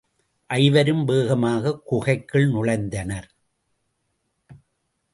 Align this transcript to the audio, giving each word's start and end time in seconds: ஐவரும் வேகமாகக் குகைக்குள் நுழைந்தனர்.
ஐவரும் 0.47 1.05
வேகமாகக் 1.05 1.85
குகைக்குள் 1.85 2.51
நுழைந்தனர். 2.51 3.29